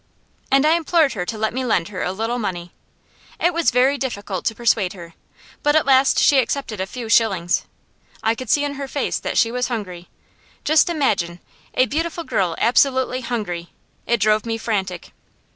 [0.49, 2.73] And I implored her to let me lend her a little money.
[3.39, 5.13] It was very difficult to persuade her,
[5.61, 7.65] but at last she accepted a few shillings.
[8.23, 10.09] I could see in her face that she was hungry.
[10.63, 11.39] Just imagine!
[11.75, 13.73] A beautiful girl absolutely hungry;
[14.07, 15.11] it drove me frantic!